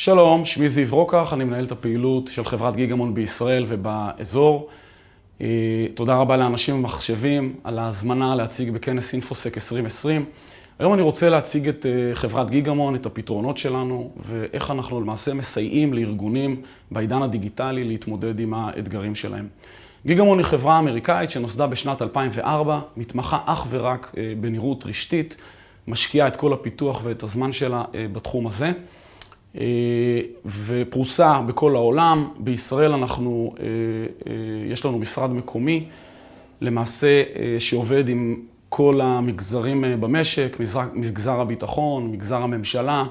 [0.00, 4.68] שלום, שמי זיו רוקח, אני מנהל את הפעילות של חברת גיגמון בישראל ובאזור.
[5.40, 5.46] אה,
[5.94, 10.24] תודה רבה לאנשים ומחשבים על ההזמנה להציג בכנס אינפוסק 2020.
[10.78, 15.94] היום אני רוצה להציג את אה, חברת גיגמון, את הפתרונות שלנו, ואיך אנחנו למעשה מסייעים
[15.94, 19.48] לארגונים בעידן הדיגיטלי להתמודד עם האתגרים שלהם.
[20.06, 25.36] גיגמון היא חברה אמריקאית שנוסדה בשנת 2004, מתמחה אך ורק אה, בנראות רשתית,
[25.88, 28.72] משקיעה את כל הפיתוח ואת הזמן שלה בתחום הזה.
[29.60, 30.20] אה,
[30.66, 32.28] ופרוסה בכל העולם.
[32.38, 34.32] בישראל אנחנו, אה, אה,
[34.72, 35.84] יש לנו משרד מקומי,
[36.60, 37.22] למעשה
[37.58, 38.36] שעובד עם
[38.68, 40.56] כל המגזרים במשק,
[40.94, 43.04] מגזר הביטחון, מגזר הממשלה,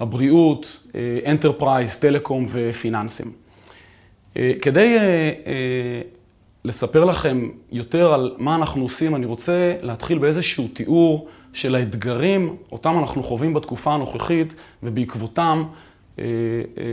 [0.00, 0.86] הבריאות,
[1.26, 3.32] enterprise, telecom ופיננסים.
[4.34, 4.98] כדי
[6.64, 12.98] לספר לכם יותר על מה אנחנו עושים, אני רוצה להתחיל באיזשהו תיאור של האתגרים, אותם
[12.98, 15.64] אנחנו חווים בתקופה הנוכחית, ובעקבותם,
[16.18, 16.84] אה, אה,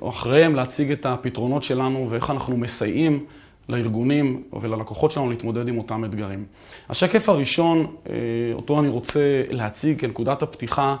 [0.00, 3.24] או אחריהם, להציג את הפתרונות שלנו ואיך אנחנו מסייעים
[3.68, 6.44] לארגונים וללקוחות שלנו להתמודד עם אותם אתגרים.
[6.88, 8.14] השקף הראשון, אה,
[8.52, 10.96] אותו אני רוצה להציג כנקודת הפתיחה,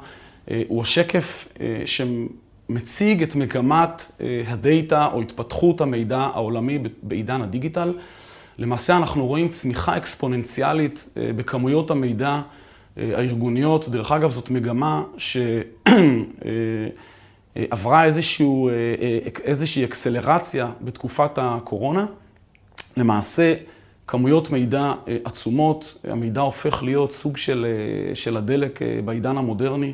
[0.68, 1.48] הוא השקף
[1.84, 4.12] שמציג את מגמת
[4.46, 7.92] הדאטה או התפתחות המידע העולמי בעידן הדיגיטל.
[8.58, 12.40] למעשה אנחנו רואים צמיחה אקספוננציאלית בכמויות המידע
[12.96, 13.88] הארגוניות.
[13.88, 15.02] דרך אגב, זאת מגמה
[17.56, 18.70] שעברה איזשהו,
[19.44, 22.06] איזושהי אקסלרציה בתקופת הקורונה.
[22.96, 23.54] למעשה,
[24.06, 24.92] כמויות מידע
[25.24, 27.66] עצומות, המידע הופך להיות סוג של,
[28.14, 29.92] של הדלק בעידן המודרני,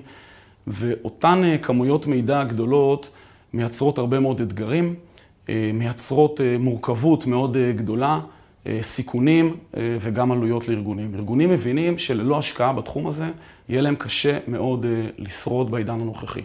[0.66, 3.10] ואותן כמויות מידע גדולות
[3.52, 4.94] מייצרות הרבה מאוד אתגרים,
[5.48, 8.20] מייצרות מורכבות מאוד גדולה.
[8.66, 11.14] אה, סיכונים אה, וגם עלויות לארגונים.
[11.14, 13.30] ארגונים מבינים שללא השקעה בתחום הזה,
[13.68, 16.40] יהיה להם קשה מאוד אה, לשרוד בעידן הנוכחי.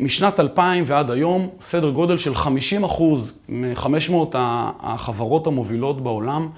[0.00, 4.36] משנת 2000 ועד היום, סדר גודל של 50 אחוז מ-500
[4.80, 6.48] החברות המובילות בעולם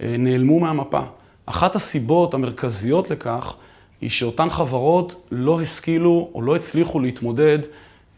[0.00, 1.00] נעלמו מהמפה.
[1.46, 3.54] אחת הסיבות המרכזיות לכך
[4.00, 7.58] היא שאותן חברות לא השכילו או לא הצליחו להתמודד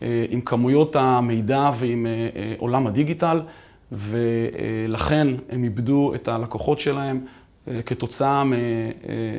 [0.00, 2.06] עם כמויות המידע ועם
[2.58, 3.40] עולם הדיגיטל.
[3.92, 7.20] ולכן הם איבדו את הלקוחות שלהם
[7.68, 8.42] אה, כתוצאה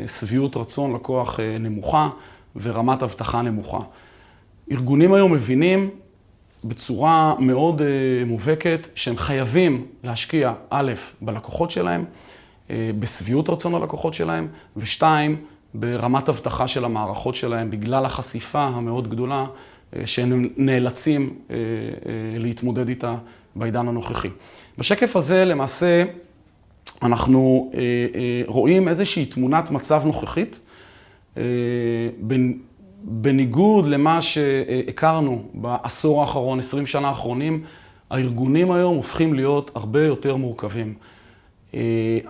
[0.05, 2.09] משביעות רצון לקוח אה, נמוכה
[2.55, 3.79] ורמת אבטחה נמוכה.
[4.71, 5.89] ארגונים היום מבינים
[6.63, 7.87] בצורה מאוד אה,
[8.25, 12.05] מובהקת שהם חייבים להשקיע, א', בלקוחות שלהם,
[12.99, 14.47] בשביעות רצון הלקוחות שלהם,
[14.77, 15.41] ושתיים,
[15.73, 19.45] ברמת אבטחה של המערכות שלהם, בגלל החשיפה המאוד גדולה
[20.05, 21.33] שהם נאלצים
[22.39, 23.15] להתמודד איתה
[23.55, 24.29] בעידן הנוכחי.
[24.77, 26.03] בשקף הזה למעשה
[27.03, 30.59] אנחנו אה, אה, רואים איזושהי תמונת מצב נוכחית,
[31.37, 31.43] אה,
[33.03, 37.63] בניגוד למה שהכרנו בעשור האחרון, 20 שנה האחרונים,
[38.09, 40.93] הארגונים היום הופכים להיות הרבה יותר מורכבים.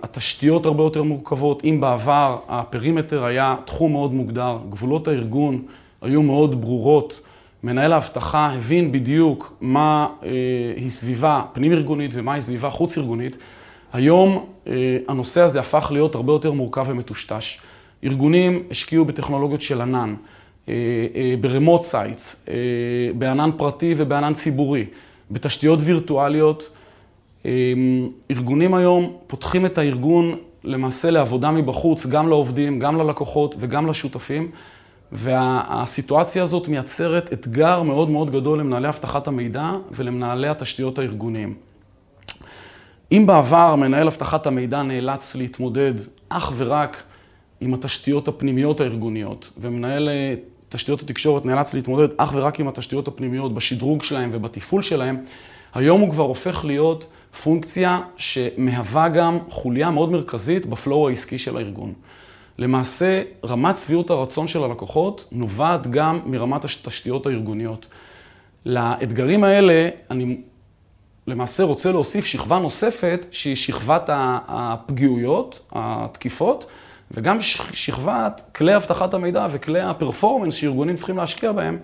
[0.02, 1.64] התשתיות הרבה יותר מורכבות.
[1.64, 5.62] אם בעבר הפרימטר היה תחום מאוד מוגדר, גבולות הארגון
[6.02, 7.20] היו מאוד ברורות,
[7.64, 10.28] מנהל האבטחה הבין בדיוק מה אה,
[10.76, 13.36] היא סביבה פנים-ארגונית ומה היא סביבה חוץ-ארגונית.
[13.92, 14.72] היום אה,
[15.08, 17.58] הנושא הזה הפך להיות הרבה יותר מורכב ומטושטש.
[18.04, 20.14] ארגונים השקיעו בטכנולוגיות של ענן,
[20.68, 20.74] אה,
[21.40, 22.46] ב remote sites,
[23.14, 24.84] בענן פרטי ובענן ציבורי,
[25.30, 26.70] בתשתיות וירטואליות.
[28.30, 34.50] ארגונים היום פותחים את הארגון למעשה לעבודה מבחוץ, גם לעובדים, גם ללקוחות וגם לשותפים.
[35.12, 41.54] והסיטואציה הזאת מייצרת אתגר מאוד מאוד גדול למנהלי אבטחת המידע ולמנהלי התשתיות הארגוניים.
[43.12, 45.92] אם בעבר מנהל אבטחת המידע נאלץ להתמודד
[46.28, 47.02] אך ורק
[47.60, 50.34] עם התשתיות הפנימיות הארגוניות, ומנהל אה,
[50.68, 55.24] תשתיות התקשורת נאלץ להתמודד אך ורק עם התשתיות הפנימיות בשדרוג שלהם ובתפעול שלהם,
[55.74, 57.06] היום הוא כבר הופך להיות
[57.42, 61.92] פונקציה שמהווה גם חוליה מאוד מרכזית בפלואו העסקי של הארגון.
[62.58, 67.86] למעשה, רמת שביעות הרצון של הלקוחות נובעת גם מרמת התשתיות הארגוניות.
[68.66, 70.36] לאתגרים האלה, אני
[71.26, 74.10] למעשה רוצה להוסיף שכבה נוספת, שהיא שכבת
[74.48, 76.66] הפגיעויות, התקיפות,
[77.10, 77.40] וגם
[77.72, 81.78] שכבת כלי אבטחת המידע וכלי הפרפורמנס שארגונים צריכים להשקיע בהם,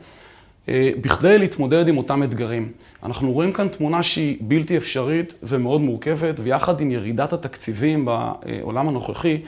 [0.69, 2.73] אה, בכדי להתמודד עם אותם אתגרים.
[3.03, 9.39] אנחנו רואים כאן תמונה שהיא בלתי אפשרית ומאוד מורכבת, ויחד עם ירידת התקציבים בעולם הנוכחי,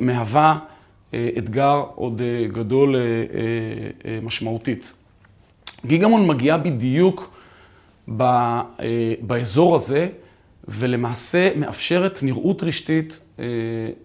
[0.00, 0.58] מהווה
[1.14, 2.96] אה, אתגר עוד אה, גדול
[4.22, 4.94] משמעותית.
[5.86, 7.38] גיגמון מגיעה בדיוק
[9.20, 10.08] באזור הזה,
[10.68, 13.20] ולמעשה מאפשרת נראות רשתית,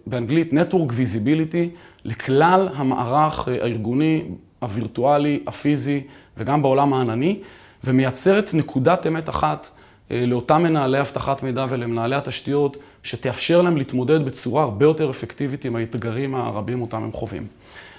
[0.06, 4.24] באנגלית Network Visibility, לכלל המערך הארגוני
[4.58, 6.00] הווירטואלי, הפיזי
[6.36, 7.40] וגם בעולם הענני,
[7.84, 9.77] ומייצרת נקודת אמת אחת אה,
[10.10, 16.34] לאותם מנהלי אבטחת מידע ולמנהלי התשתיות, שתאפשר להם להתמודד בצורה הרבה יותר אפקטיבית עם האתגרים
[16.34, 17.46] הרבים אותם הם חווים.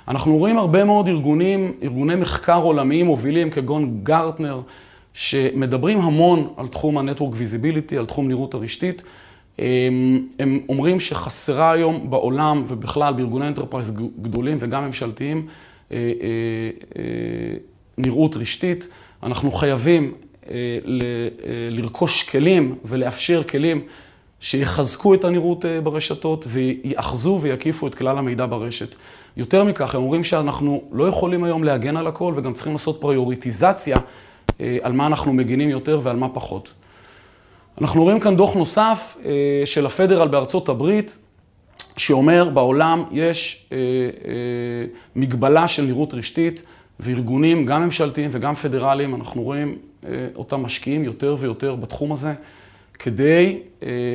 [0.07, 4.61] אנחנו רואים הרבה מאוד ארגונים, ארגוני מחקר עולמיים מובילים כגון גרטנר,
[5.13, 9.03] שמדברים המון על תחום ה-Network Visibility, על תחום נראות הרשתית.
[9.59, 13.91] הם, הם אומרים שחסרה היום בעולם ובכלל בארגוני enterprise
[14.21, 15.47] גדולים וגם ממשלתיים
[15.91, 16.03] אה, אה,
[16.97, 17.03] אה,
[17.97, 18.87] נראות רשתית.
[19.23, 20.13] אנחנו חייבים
[21.69, 23.81] לרכוש כלים ולאפשר כלים
[24.39, 28.95] שיחזקו את הנראות ברשתות ויאחזו ויקיפו את כלל המידע ברשת.
[29.37, 33.97] יותר מכך, הם אומרים שאנחנו לא יכולים היום להגן על הכל וגם צריכים לעשות פריוריטיזציה
[34.81, 36.73] על מה אנחנו מגינים יותר ועל מה פחות.
[37.81, 41.17] אנחנו רואים כאן דוח נוסף אה, של הפדרל בארצות הברית,
[41.97, 43.81] שאומר בעולם יש אה, אה,
[45.15, 46.61] מגבלה של נראות רשתית,
[46.99, 49.77] וארגונים, גם ממשלתיים וגם פדרליים, אנחנו רואים
[50.35, 52.33] אותם משקיעים יותר ויותר בתחום הזה,
[52.93, 53.59] כדי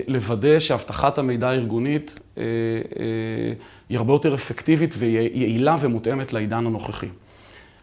[0.07, 2.21] לוודא שאבטחת המידע הארגונית
[3.89, 7.09] היא הרבה יותר אפקטיבית ויעילה ומותאמת לעידן הנוכחי.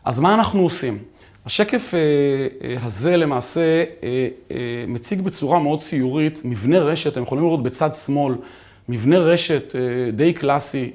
[0.05, 0.97] אז מה אנחנו עושים?
[1.45, 1.99] השקף אה,
[2.67, 4.27] אה, הזה למעשה אה,
[4.87, 8.35] מציג בצורה מאוד ציורית מבנה רשת, אתם יכולים לראות בצד שמאל,
[8.89, 9.75] מבנה רשת
[10.13, 10.91] די קלאסי,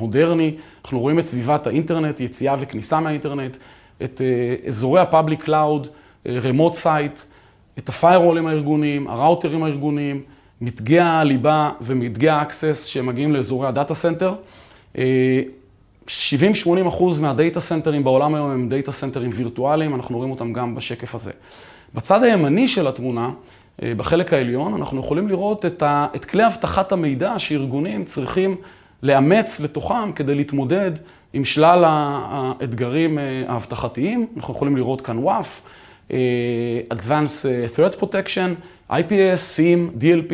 [0.00, 0.54] מודרני,
[0.84, 3.56] אנחנו רואים את סביבת האינטרנט, יציאה וכניסה מהאינטרנט,
[4.04, 4.20] את
[4.66, 5.86] אזורי ה-Public Cloud,
[6.26, 7.24] Remote Site,
[7.78, 10.22] את ה-Firewall ים הארגוניים, הראוטרים הארגוניים,
[10.60, 14.34] מתגי הליבה ומתגי ה-Access שמגיעים לאזורי ה Data Center.
[14.94, 20.30] 70-80 אחוז מה Data Center ים בעולם היום הם Data Center ים וירטואליים, אנחנו רואים
[20.30, 21.30] אותם גם בשקף הזה.
[21.94, 23.30] בצד הימני של התמונה,
[23.82, 28.56] אה, בחלק העליון, אנחנו יכולים לראות את, ה, את כלי אבטחת המידע שארגונים צריכים
[29.02, 30.92] לאמץ לתוכם כדי להתמודד
[31.32, 34.26] עם שלל האתגרים אה, האבטחתיים.
[34.36, 35.46] אנחנו יכולים לראות כאן WAF,
[36.10, 38.60] אה, Advanced Threat Protection,
[38.90, 40.32] IPS, SIEM, DLP,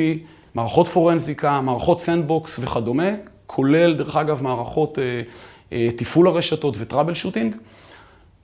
[0.54, 3.08] מערכות פורנזיקה, מערכות Sandbox וכדומה,
[3.46, 4.98] כולל, דרך אגב, מערכות
[5.72, 7.56] אה, תפעול הרשתות ו Troubleshooting.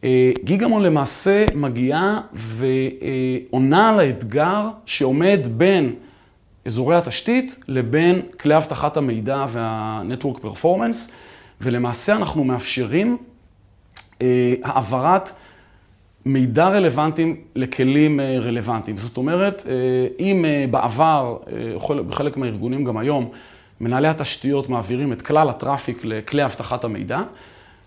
[0.05, 5.95] אה, גיגמון למעשה מגיעה ועונה על האתגר שעומד בין
[6.67, 11.11] אזורי התשתית לבין כלי אבטחת המידע וה-Network Performance,
[11.61, 13.17] ולמעשה אנחנו מאפשרים
[14.23, 15.31] אה, העברת
[16.27, 18.97] מידע רלוונטיים לכלים רלוונטיים.
[18.97, 19.67] זאת אומרת,
[20.19, 21.37] אם בעבר,
[22.09, 23.31] בחלק מהארגונים גם היום,
[23.81, 27.23] מנהלי התשתיות מעבירים את כלל הטראפיק לכלי אבטחת המידע.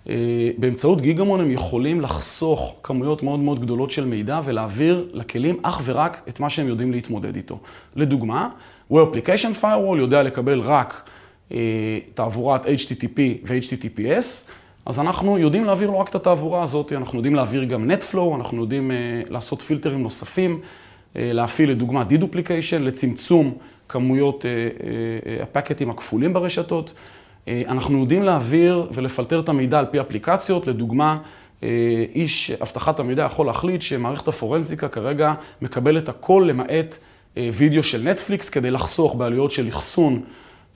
[0.09, 5.81] אה, באמצעות גיגמון הם יכולים לחסוך כמויות מאוד מאוד גדולות של מידע ולהעביר לכלים אך
[5.85, 7.59] ורק את מה שהם יודעים להתמודד איתו.
[7.95, 8.49] לדוגמה,
[8.91, 11.12] Web Application Firewall יודע לקבל רק אה,
[12.13, 14.25] תעבורת HTTP ו-HTTPS,
[14.85, 18.61] אז אנחנו יודעים להעביר לו רק את התעבורה הזאת, אנחנו יודעים להעביר גם NetFlow, אנחנו
[18.61, 20.61] יודעים אה, לעשות פילטרים נוספים,
[21.15, 23.57] להפעיל לדוגמה Deduplication לצמצום
[23.89, 24.57] כמויות אה, אה,
[25.37, 26.93] אה, הפקטים הכפולים ברשתות.
[27.67, 31.17] אנחנו יודעים להעביר ולפלטר את המידע על פי אפליקציות, לדוגמה,
[32.15, 36.97] איש אבטחת המידע יכול להחליט שמערכת הפורנזיקה כרגע מקבלת הכל למעט
[37.53, 40.21] וידאו של נטפליקס כדי לחסוך בעלויות של אחסון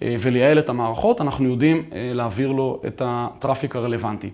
[0.01, 4.29] ולייעל את המערכות, אנחנו יודעים להעביר לו את הטראפיק הרלוונטי.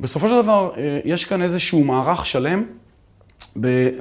[0.00, 0.70] בסופו של דבר,
[1.04, 2.64] יש כאן איזשהו מערך שלם.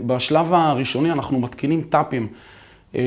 [0.05, 2.27] בשלב הראשוני אנחנו מתקינים טאפים
[2.95, 3.01] אה,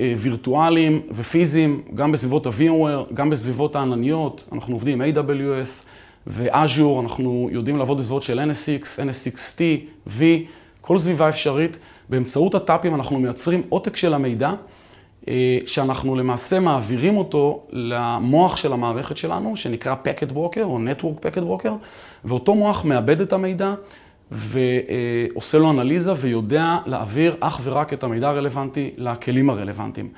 [0.00, 5.84] אה, וירטואליים ופיזיים, גם בסביבות ה-VMware, גם בסביבות הענניות, אנחנו עובדים עם AWS
[6.26, 9.60] ו-Azure, אנחנו יודעים לעבוד בסביבות של NSX, NSXT,
[10.18, 10.22] V,
[10.80, 11.76] כל סביבה אפשרית.
[12.08, 14.54] באמצעות הטאפים אנחנו מייצרים עותק של המידע, אה,
[15.66, 21.70] שאנחנו למעשה מעבירים אותו למוח של המערכת שלנו, שנקרא Packet Broker או Network Packet Broker,
[22.24, 23.74] ואותו מוח מאבד את המידע.
[24.30, 30.08] ועושה לו אנליזה ויודע להעביר אך ורק את המידע הרלוונטי לכלים הרלוונטיים.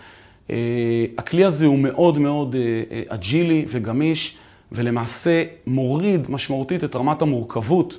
[0.51, 4.37] אה, הכלי הזה הוא מאוד מאוד אה, אה, אג'ילי וגמיש,
[4.73, 7.99] ולמעשה מוריד משמעותית את רמת המורכבות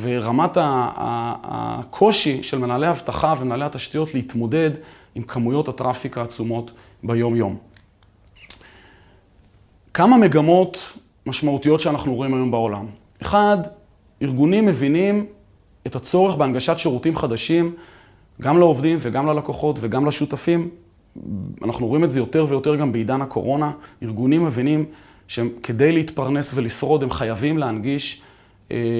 [0.00, 4.70] ורמת הקושי של מנהלי האבטחה ומנהלי התשתיות להתמודד
[5.14, 7.56] עם כמויות הטראפיק העצומות ביום-יום.
[9.94, 12.86] כמה מגמות משמעותיות שאנחנו רואים היום בעולם.
[13.22, 13.58] אחד,
[14.22, 15.26] ארגונים מבינים
[15.86, 17.74] את הצורך בהנגשת שירותים חדשים,
[18.42, 20.70] גם לעובדים וגם ללקוחות וגם לשותפים.
[21.64, 23.72] אנחנו רואים את זה יותר ויותר גם בעידן הקורונה.
[24.02, 24.84] ארגונים מבינים
[25.28, 28.33] שכדי להתפרנס ולשרוד הם חייבים להנגיש אה,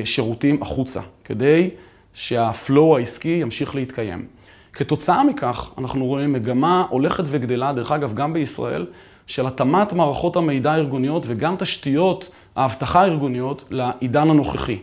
[0.04, 1.70] שירותים החוצה, כדי
[2.14, 4.26] שהפלואו העסקי ימשיך להתקיים.
[4.72, 8.86] כתוצאה מכך, אנחנו רואים מגמה הולכת וגדלה, דרך אגב, גם בישראל,
[9.26, 14.78] של התאמת מערכות המידע הארגוניות וגם תשתיות האבטחה הארגוניות לעידן הנוכחי.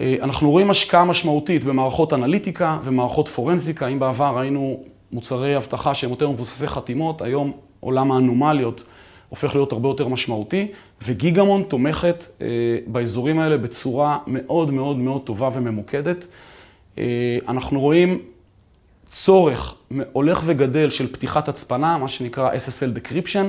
[0.00, 3.86] אנחנו רואים השקעה משמעותית במערכות אנליטיקה ומערכות פורנזיקה.
[3.86, 8.82] אם בעבר ראינו מוצרי אבטחה שהם יותר מבוססי חתימות, היום עולם האנומליות
[9.32, 10.68] הופך להיות הרבה יותר משמעותי,
[11.02, 12.46] וגיגמון תומכת אה,
[12.86, 16.26] באזורים האלה בצורה מאוד מאוד מאוד טובה וממוקדת.
[16.98, 18.18] אה, אנחנו רואים
[19.06, 19.74] צורך
[20.12, 23.46] הולך וגדל של פתיחת הצפנה, מה שנקרא SSL Decryption,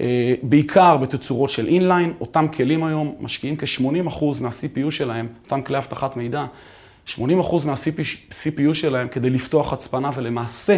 [0.00, 2.12] אה, בעיקר בתצורות של אינליין.
[2.20, 6.44] אותם כלים היום משקיעים כ-80% מה-CPU שלהם, אותם כלי אבטחת מידע,
[7.06, 7.18] 80%
[7.66, 10.76] מה-CPU שלהם כדי לפתוח הצפנה, ולמעשה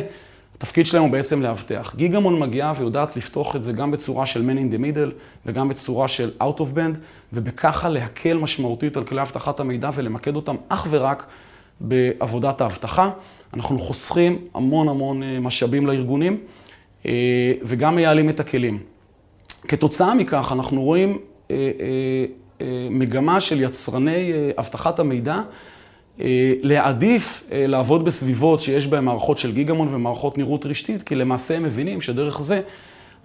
[0.58, 1.94] התפקיד שלהם הוא בעצם לאבטח.
[1.96, 5.12] גיגמון מגיעה ויודעת לפתוח את זה גם בצורה של Man in the Middle
[5.46, 6.98] וגם בצורה של Out of Band,
[7.32, 11.26] ובככה להקל משמעותית על כלי אבטחת המידע ולמקד אותם אך ורק
[11.80, 13.10] בעבודת האבטחה.
[13.54, 16.40] אנחנו חוסכים המון המון אה, משאבים לארגונים
[17.06, 18.78] אה, וגם מייעלים את הכלים.
[19.68, 21.18] כתוצאה מכך אנחנו רואים
[21.50, 21.56] אה,
[22.90, 25.40] מגמה של יצרני אבטחת המידע
[26.62, 31.62] להעדיף אה, לעבוד בסביבות שיש בהן מערכות של גיגמון ומערכות נראות רשתית, כי למעשה הם
[31.62, 32.60] מבינים שדרך זה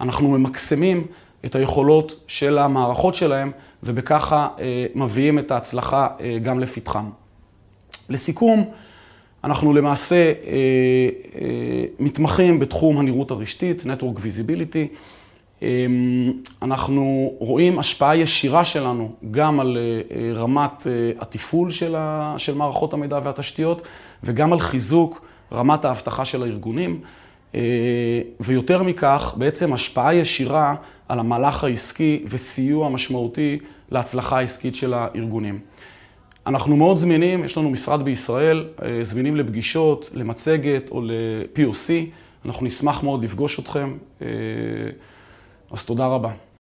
[0.00, 1.06] אנחנו ממקסמים
[1.44, 3.50] את היכולות של המערכות שלהם,
[3.82, 6.08] ובככה אה, מביאים את ההצלחה
[6.42, 7.04] גם לפתחם.
[8.08, 8.64] לסיכום,
[9.44, 10.32] אנחנו למעשה
[11.98, 14.96] מתמחים בתחום הנראות הרשתית, Network Visibility.
[15.64, 21.70] אמ, אנחנו רואים השפעה ישירה שלנו גם על אה, אה, רמת אה, התפעול
[22.36, 23.82] של מערכות המידע והתשתיות
[24.24, 27.00] וגם על חיזוק רמת האבטחה של הארגונים.
[28.40, 30.74] ויותר מכך, בעצם השפעה ישירה
[31.08, 33.58] על המהלך העסקי וסיוע משמעותי
[33.90, 35.58] להצלחה העסקית של הארגונים.
[36.46, 38.68] אנחנו מאוד זמינים, יש לנו משרד בישראל,
[39.02, 41.90] זמינים לפגישות, למצגת או ל-POC.
[42.44, 43.92] אנחנו נשמח מאוד לפגוש אתכם.
[45.74, 46.53] אז תודה רבה.